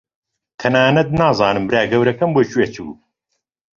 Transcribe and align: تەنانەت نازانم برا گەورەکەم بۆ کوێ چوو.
تەنانەت 0.61 1.09
نازانم 1.19 1.63
برا 1.69 1.81
گەورەکەم 1.91 2.29
بۆ 2.33 2.41
کوێ 2.51 2.65
چوو. 2.73 2.91